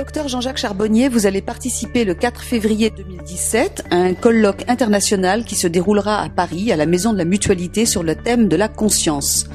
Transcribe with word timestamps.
Docteur 0.00 0.28
Jean-Jacques 0.28 0.56
Charbonnier, 0.56 1.10
vous 1.10 1.26
allez 1.26 1.42
participer 1.42 2.06
le 2.06 2.14
4 2.14 2.40
février 2.40 2.88
2017 2.88 3.84
à 3.90 3.96
un 3.96 4.14
colloque 4.14 4.64
international 4.66 5.44
qui 5.44 5.56
se 5.56 5.66
déroulera 5.66 6.22
à 6.22 6.30
Paris, 6.30 6.72
à 6.72 6.76
la 6.76 6.86
Maison 6.86 7.12
de 7.12 7.18
la 7.18 7.26
Mutualité, 7.26 7.84
sur 7.84 8.02
le 8.02 8.14
thème 8.14 8.48
de 8.48 8.56
la 8.56 8.68
conscience. 8.68 9.46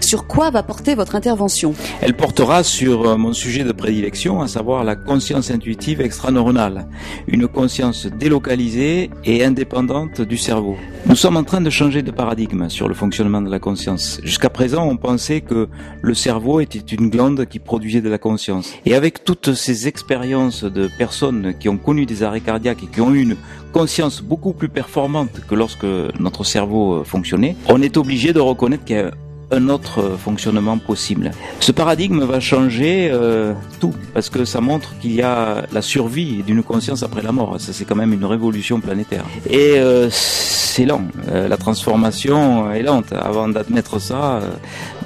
Sur 0.00 0.26
quoi 0.26 0.50
va 0.50 0.64
porter 0.64 0.96
votre 0.96 1.14
intervention? 1.14 1.74
Elle 2.00 2.14
portera 2.14 2.64
sur 2.64 3.08
euh, 3.08 3.16
mon 3.16 3.32
sujet 3.32 3.62
de 3.62 3.70
prédilection, 3.70 4.42
à 4.42 4.48
savoir 4.48 4.82
la 4.82 4.96
conscience 4.96 5.52
intuitive 5.52 6.00
extraneuronale, 6.00 6.88
une 7.28 7.46
conscience 7.46 8.06
délocalisée 8.06 9.10
et 9.24 9.44
indépendante 9.44 10.20
du 10.20 10.38
cerveau. 10.38 10.76
Nous 11.06 11.16
sommes 11.16 11.36
en 11.36 11.44
train 11.44 11.60
de 11.60 11.70
changer 11.70 12.02
de 12.02 12.10
paradigme 12.10 12.68
sur 12.68 12.88
le 12.88 12.94
fonctionnement 12.94 13.42
de 13.42 13.50
la 13.50 13.58
conscience. 13.58 14.20
Jusqu'à 14.24 14.50
présent, 14.50 14.88
on 14.88 14.96
pensait 14.96 15.42
que 15.42 15.68
le 16.02 16.14
cerveau 16.14 16.60
était 16.60 16.78
une 16.78 17.10
glande 17.10 17.46
qui 17.46 17.58
produisait 17.58 18.00
de 18.00 18.08
la 18.08 18.18
conscience. 18.18 18.72
Et 18.86 18.94
avec 18.94 19.22
toutes 19.22 19.54
ces 19.54 19.83
expériences 19.86 20.64
de 20.64 20.88
personnes 20.88 21.54
qui 21.58 21.68
ont 21.68 21.76
connu 21.76 22.06
des 22.06 22.22
arrêts 22.22 22.40
cardiaques 22.40 22.82
et 22.82 22.86
qui 22.86 23.00
ont 23.00 23.12
eu 23.12 23.22
une 23.22 23.36
conscience 23.72 24.22
beaucoup 24.22 24.52
plus 24.52 24.68
performante 24.68 25.40
que 25.48 25.54
lorsque 25.54 25.86
notre 26.18 26.44
cerveau 26.44 26.94
euh, 26.94 27.04
fonctionnait, 27.04 27.56
on 27.68 27.82
est 27.82 27.96
obligé 27.96 28.32
de 28.32 28.40
reconnaître 28.40 28.84
qu'il 28.84 28.96
y 28.96 29.00
a 29.00 29.10
un 29.50 29.68
autre 29.68 30.16
fonctionnement 30.18 30.78
possible. 30.78 31.30
Ce 31.60 31.72
paradigme 31.72 32.24
va 32.24 32.40
changer 32.40 33.10
euh, 33.12 33.52
tout 33.80 33.94
parce 34.12 34.30
que 34.30 34.44
ça 34.44 34.60
montre 34.60 34.98
qu'il 34.98 35.14
y 35.14 35.22
a 35.22 35.66
la 35.72 35.82
survie 35.82 36.42
d'une 36.42 36.62
conscience 36.62 37.02
après 37.02 37.22
la 37.22 37.32
mort. 37.32 37.60
Ça 37.60 37.72
c'est 37.72 37.84
quand 37.84 37.96
même 37.96 38.12
une 38.12 38.24
révolution 38.24 38.80
planétaire. 38.80 39.24
Et 39.48 39.74
euh, 39.76 40.08
c'est 40.74 40.86
lent. 40.86 41.02
Euh, 41.28 41.46
la 41.46 41.56
transformation 41.56 42.72
est 42.72 42.82
lente. 42.82 43.12
Avant 43.12 43.46
d'admettre 43.46 44.00
ça, 44.00 44.38
euh, 44.38 44.50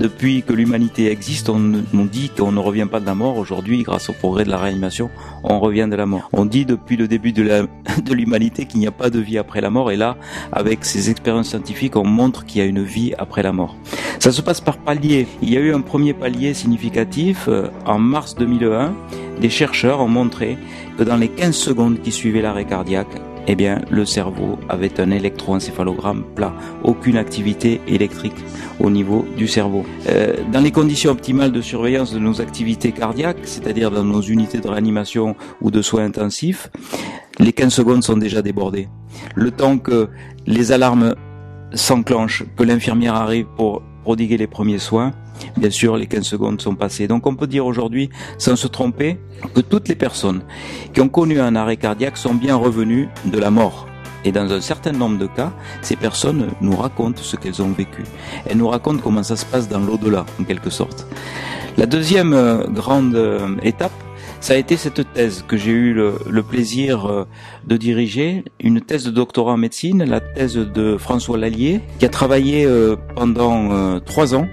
depuis 0.00 0.42
que 0.42 0.54
l'humanité 0.54 1.10
existe, 1.10 1.50
on 1.50 1.58
nous 1.58 2.08
dit 2.08 2.30
qu'on 2.30 2.52
ne 2.52 2.58
revient 2.58 2.86
pas 2.90 3.00
de 3.00 3.04
la 3.04 3.14
mort. 3.14 3.36
Aujourd'hui, 3.36 3.82
grâce 3.82 4.08
au 4.08 4.14
progrès 4.14 4.44
de 4.44 4.50
la 4.50 4.56
réanimation, 4.56 5.10
on 5.44 5.60
revient 5.60 5.86
de 5.90 5.94
la 5.94 6.06
mort. 6.06 6.30
On 6.32 6.46
dit 6.46 6.64
depuis 6.64 6.96
le 6.96 7.06
début 7.06 7.32
de 7.32 8.14
l'humanité 8.14 8.64
qu'il 8.64 8.80
n'y 8.80 8.86
a 8.86 8.92
pas 8.92 9.10
de 9.10 9.18
vie 9.18 9.36
après 9.36 9.60
la 9.60 9.68
mort. 9.68 9.90
Et 9.90 9.96
là, 9.96 10.16
avec 10.52 10.86
ces 10.86 11.10
expériences 11.10 11.48
scientifiques, 11.50 11.96
on 11.96 12.06
montre 12.06 12.46
qu'il 12.46 12.62
y 12.62 12.64
a 12.64 12.66
une 12.66 12.82
vie 12.82 13.12
après 13.18 13.42
la 13.42 13.52
mort. 13.52 13.76
Ça 14.28 14.32
se 14.32 14.42
passe 14.42 14.60
par 14.60 14.76
paliers. 14.76 15.26
Il 15.40 15.48
y 15.48 15.56
a 15.56 15.60
eu 15.60 15.72
un 15.72 15.80
premier 15.80 16.12
palier 16.12 16.52
significatif 16.52 17.46
euh, 17.48 17.68
en 17.86 17.98
mars 17.98 18.34
2001. 18.34 18.94
Des 19.40 19.48
chercheurs 19.48 20.00
ont 20.00 20.08
montré 20.08 20.58
que 20.98 21.02
dans 21.02 21.16
les 21.16 21.28
15 21.28 21.56
secondes 21.56 22.02
qui 22.02 22.12
suivaient 22.12 22.42
l'arrêt 22.42 22.66
cardiaque, 22.66 23.08
eh 23.46 23.54
bien, 23.54 23.80
le 23.90 24.04
cerveau 24.04 24.58
avait 24.68 25.00
un 25.00 25.12
électroencéphalogramme 25.12 26.24
plat, 26.34 26.52
aucune 26.84 27.16
activité 27.16 27.80
électrique 27.88 28.36
au 28.80 28.90
niveau 28.90 29.24
du 29.38 29.48
cerveau. 29.48 29.86
Euh, 30.10 30.34
dans 30.52 30.60
les 30.60 30.72
conditions 30.72 31.10
optimales 31.12 31.50
de 31.50 31.62
surveillance 31.62 32.12
de 32.12 32.18
nos 32.18 32.42
activités 32.42 32.92
cardiaques, 32.92 33.44
c'est-à-dire 33.44 33.90
dans 33.90 34.04
nos 34.04 34.20
unités 34.20 34.58
de 34.58 34.68
réanimation 34.68 35.36
ou 35.62 35.70
de 35.70 35.80
soins 35.80 36.04
intensifs, 36.04 36.68
les 37.38 37.54
15 37.54 37.72
secondes 37.72 38.02
sont 38.02 38.18
déjà 38.18 38.42
débordées. 38.42 38.88
Le 39.34 39.52
temps 39.52 39.78
que 39.78 40.10
les 40.46 40.70
alarmes 40.70 41.14
s'enclenchent, 41.72 42.44
que 42.58 42.62
l'infirmière 42.62 43.14
arrive 43.14 43.46
pour 43.56 43.82
prodiguer 44.02 44.36
les 44.36 44.46
premiers 44.46 44.78
soins, 44.78 45.12
bien 45.56 45.70
sûr, 45.70 45.96
les 45.96 46.06
15 46.06 46.24
secondes 46.24 46.60
sont 46.60 46.74
passées. 46.74 47.08
Donc 47.08 47.26
on 47.26 47.34
peut 47.34 47.46
dire 47.46 47.66
aujourd'hui, 47.66 48.10
sans 48.38 48.56
se 48.56 48.66
tromper, 48.66 49.18
que 49.54 49.60
toutes 49.60 49.88
les 49.88 49.94
personnes 49.94 50.42
qui 50.92 51.00
ont 51.00 51.08
connu 51.08 51.40
un 51.40 51.54
arrêt 51.56 51.76
cardiaque 51.76 52.16
sont 52.16 52.34
bien 52.34 52.56
revenues 52.56 53.08
de 53.24 53.38
la 53.38 53.50
mort. 53.50 53.86
Et 54.24 54.32
dans 54.32 54.52
un 54.52 54.60
certain 54.60 54.92
nombre 54.92 55.18
de 55.18 55.26
cas, 55.26 55.52
ces 55.80 55.96
personnes 55.96 56.48
nous 56.60 56.76
racontent 56.76 57.22
ce 57.22 57.36
qu'elles 57.36 57.62
ont 57.62 57.70
vécu. 57.70 58.02
Elles 58.46 58.56
nous 58.56 58.68
racontent 58.68 59.00
comment 59.02 59.22
ça 59.22 59.36
se 59.36 59.46
passe 59.46 59.68
dans 59.68 59.78
l'au-delà, 59.78 60.26
en 60.40 60.44
quelque 60.44 60.70
sorte. 60.70 61.06
La 61.76 61.86
deuxième 61.86 62.32
euh, 62.32 62.66
grande 62.66 63.14
euh, 63.14 63.54
étape, 63.62 63.92
ça 64.40 64.54
a 64.54 64.56
été 64.56 64.76
cette 64.76 65.12
thèse 65.12 65.44
que 65.46 65.56
j'ai 65.56 65.72
eu 65.72 65.94
le, 65.94 66.42
plaisir 66.42 67.06
euh, 67.06 67.26
de 67.66 67.76
diriger, 67.76 68.44
une 68.60 68.80
thèse 68.80 69.04
de 69.04 69.10
doctorat 69.10 69.52
en 69.52 69.56
médecine, 69.56 70.04
la 70.04 70.20
thèse 70.20 70.56
de 70.56 70.96
François 70.96 71.38
Lallier, 71.38 71.80
qui 71.98 72.04
a 72.04 72.08
travaillé 72.08 72.64
euh, 72.64 72.96
pendant 73.14 73.72
euh, 73.72 74.00
trois 74.00 74.34
ans 74.34 74.46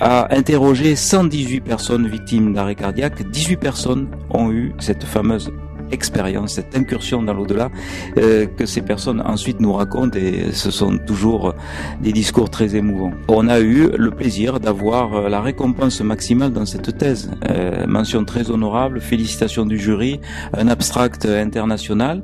a 0.00 0.32
interrogé 0.32 0.94
118 0.94 1.60
personnes 1.60 2.06
victimes 2.06 2.54
d'arrêt 2.54 2.76
cardiaque. 2.76 3.28
18 3.28 3.56
personnes 3.56 4.08
ont 4.30 4.52
eu 4.52 4.72
cette 4.78 5.02
fameuse 5.02 5.50
expérience, 5.90 6.54
cette 6.54 6.76
incursion 6.76 7.22
dans 7.22 7.34
l'au-delà 7.34 7.70
euh, 8.16 8.46
que 8.46 8.66
ces 8.66 8.82
personnes 8.82 9.20
ensuite 9.20 9.60
nous 9.60 9.72
racontent 9.72 10.18
et 10.18 10.52
ce 10.52 10.70
sont 10.70 10.98
toujours 10.98 11.54
des 12.02 12.12
discours 12.12 12.50
très 12.50 12.76
émouvants. 12.76 13.12
On 13.28 13.48
a 13.48 13.60
eu 13.60 13.88
le 13.96 14.10
plaisir 14.10 14.60
d'avoir 14.60 15.14
euh, 15.14 15.28
la 15.28 15.40
récompense 15.40 16.00
maximale 16.00 16.52
dans 16.52 16.66
cette 16.66 16.96
thèse. 16.98 17.30
Euh, 17.48 17.86
mention 17.86 18.24
très 18.24 18.50
honorable, 18.50 19.00
félicitations 19.00 19.66
du 19.66 19.78
jury, 19.78 20.20
un 20.56 20.68
abstract 20.68 21.26
international. 21.26 22.22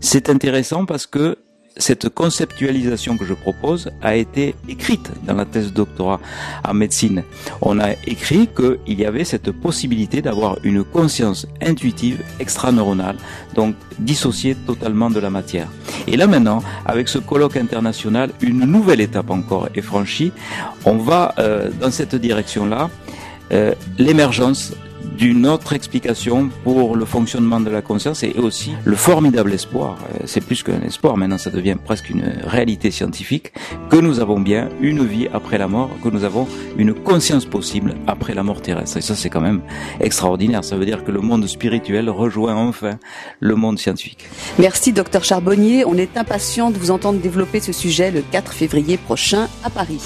C'est 0.00 0.28
intéressant 0.28 0.84
parce 0.84 1.06
que 1.06 1.36
cette 1.76 2.08
conceptualisation 2.08 3.16
que 3.16 3.24
je 3.24 3.34
propose 3.34 3.90
a 4.02 4.16
été 4.16 4.54
écrite 4.68 5.10
dans 5.24 5.34
la 5.34 5.44
thèse 5.44 5.68
de 5.68 5.76
doctorat 5.76 6.20
en 6.66 6.74
médecine. 6.74 7.22
On 7.60 7.78
a 7.78 7.92
écrit 8.06 8.48
qu'il 8.48 8.98
y 8.98 9.04
avait 9.04 9.24
cette 9.24 9.50
possibilité 9.50 10.22
d'avoir 10.22 10.56
une 10.62 10.84
conscience 10.84 11.46
intuitive 11.62 12.22
extraneuronale, 12.40 13.16
donc 13.54 13.74
dissociée 13.98 14.54
totalement 14.54 15.10
de 15.10 15.20
la 15.20 15.30
matière. 15.30 15.68
Et 16.06 16.16
là 16.16 16.26
maintenant, 16.26 16.62
avec 16.84 17.08
ce 17.08 17.18
colloque 17.18 17.56
international, 17.56 18.30
une 18.40 18.64
nouvelle 18.64 19.00
étape 19.00 19.30
encore 19.30 19.68
est 19.74 19.82
franchie. 19.82 20.32
On 20.84 20.96
va 20.96 21.34
euh, 21.38 21.70
dans 21.80 21.90
cette 21.90 22.14
direction-là. 22.14 22.90
Euh, 23.52 23.74
l'émergence 23.98 24.72
d'une 25.16 25.46
autre 25.46 25.72
explication 25.72 26.50
pour 26.64 26.96
le 26.96 27.04
fonctionnement 27.04 27.60
de 27.60 27.70
la 27.70 27.82
conscience 27.82 28.22
et 28.22 28.34
aussi 28.34 28.72
le 28.84 28.96
formidable 28.96 29.52
espoir, 29.52 29.98
euh, 30.02 30.24
c'est 30.26 30.40
plus 30.40 30.62
qu'un 30.62 30.80
espoir, 30.82 31.16
maintenant 31.16 31.38
ça 31.38 31.50
devient 31.50 31.76
presque 31.82 32.10
une 32.10 32.24
réalité 32.44 32.90
scientifique, 32.90 33.52
que 33.90 33.96
nous 33.96 34.20
avons 34.20 34.40
bien 34.40 34.68
une 34.80 35.04
vie 35.04 35.28
après 35.32 35.58
la 35.58 35.68
mort, 35.68 35.90
que 36.02 36.08
nous 36.08 36.24
avons 36.24 36.46
une 36.76 36.92
conscience 36.92 37.46
possible 37.46 37.94
après 38.06 38.34
la 38.34 38.42
mort 38.42 38.60
terrestre. 38.60 38.98
Et 38.98 39.00
ça 39.00 39.14
c'est 39.14 39.30
quand 39.30 39.40
même 39.40 39.62
extraordinaire, 40.00 40.64
ça 40.64 40.76
veut 40.76 40.86
dire 40.86 41.04
que 41.04 41.10
le 41.10 41.20
monde 41.20 41.46
spirituel 41.46 42.10
rejoint 42.10 42.54
enfin 42.54 42.98
le 43.40 43.54
monde 43.54 43.78
scientifique. 43.78 44.26
Merci 44.58 44.92
docteur 44.92 45.24
Charbonnier, 45.24 45.84
on 45.84 45.96
est 45.96 46.16
impatient 46.16 46.70
de 46.70 46.78
vous 46.78 46.90
entendre 46.90 47.20
développer 47.20 47.60
ce 47.60 47.72
sujet 47.72 48.10
le 48.10 48.22
4 48.22 48.52
février 48.52 48.96
prochain 48.96 49.48
à 49.64 49.70
Paris. 49.70 50.00